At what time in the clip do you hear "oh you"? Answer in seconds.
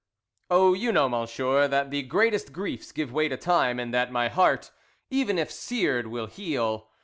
0.49-0.91